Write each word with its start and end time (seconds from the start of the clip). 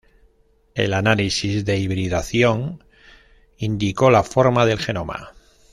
El 0.73 0.95
Análisis 0.95 1.63
de 1.63 1.77
hibridación 1.77 2.83
indicó 3.59 4.09
la 4.09 4.23
forma 4.23 4.65
del 4.65 4.79
genoma. 4.79 5.33